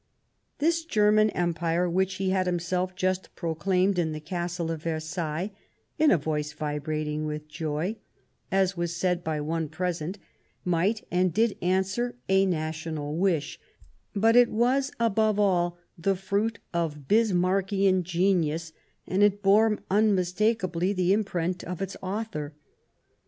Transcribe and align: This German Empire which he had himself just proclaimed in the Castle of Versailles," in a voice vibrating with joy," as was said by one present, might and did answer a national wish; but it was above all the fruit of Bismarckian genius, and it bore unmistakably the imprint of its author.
This 0.57 0.83
German 0.83 1.29
Empire 1.29 1.87
which 1.87 2.15
he 2.15 2.31
had 2.31 2.47
himself 2.47 2.95
just 2.95 3.29
proclaimed 3.35 3.99
in 3.99 4.13
the 4.13 4.19
Castle 4.19 4.71
of 4.71 4.81
Versailles," 4.81 5.51
in 5.99 6.09
a 6.09 6.17
voice 6.17 6.53
vibrating 6.53 7.27
with 7.27 7.47
joy," 7.47 7.97
as 8.51 8.75
was 8.75 8.95
said 8.95 9.23
by 9.23 9.39
one 9.39 9.69
present, 9.69 10.17
might 10.65 11.05
and 11.11 11.31
did 11.31 11.55
answer 11.61 12.17
a 12.27 12.47
national 12.47 13.15
wish; 13.15 13.59
but 14.15 14.35
it 14.35 14.49
was 14.49 14.91
above 14.99 15.39
all 15.39 15.77
the 15.99 16.15
fruit 16.15 16.57
of 16.73 17.07
Bismarckian 17.07 18.01
genius, 18.01 18.73
and 19.05 19.21
it 19.21 19.43
bore 19.43 19.77
unmistakably 19.91 20.93
the 20.93 21.13
imprint 21.13 21.63
of 21.63 21.79
its 21.79 21.95
author. 22.01 22.55